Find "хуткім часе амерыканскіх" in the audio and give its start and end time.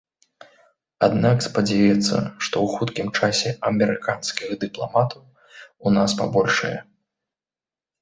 2.79-4.59